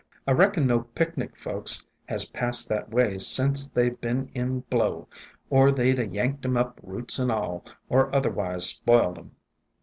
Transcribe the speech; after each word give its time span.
I 0.25 0.31
reckon 0.31 0.65
no 0.65 0.79
picnic 0.79 1.37
folks 1.37 1.85
has 2.07 2.25
passed 2.25 2.67
that 2.69 2.89
way 2.89 3.19
sence 3.19 3.69
they 3.69 3.91
've 3.91 4.01
been 4.01 4.31
in 4.33 4.61
blow, 4.61 5.07
or 5.51 5.71
they 5.71 5.93
'd 5.93 5.99
a 5.99 6.07
yanked 6.07 6.43
'em 6.43 6.57
up 6.57 6.79
roots 6.81 7.19
and 7.19 7.31
all, 7.31 7.63
or 7.87 8.07
otherways 8.15 8.63
spoiled 8.65 9.19
'em." 9.19 9.35